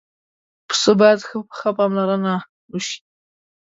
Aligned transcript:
پسه 0.67 0.91
باید 0.99 1.19
ښه 1.57 1.69
پاملرنه 1.77 2.33
وشي. 2.71 2.97